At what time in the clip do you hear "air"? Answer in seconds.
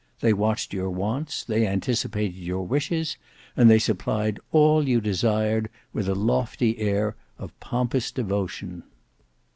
6.79-7.15